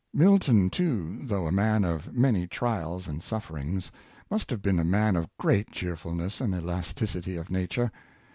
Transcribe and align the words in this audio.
Milton, 0.15 0.71
too, 0.71 1.19
though 1.25 1.45
a 1.45 1.51
man 1.51 1.83
of 1.85 2.11
many 2.15 2.47
trials 2.47 3.07
and 3.07 3.21
suffer 3.21 3.55
ings, 3.55 3.91
must 4.31 4.49
have 4.49 4.59
been 4.59 4.79
a 4.79 4.83
man 4.83 5.15
of 5.15 5.29
great 5.37 5.69
cheerfulness 5.69 6.41
and 6.41 6.55
elacticity 6.55 7.35
of 7.37 7.51
nature. 7.51 7.91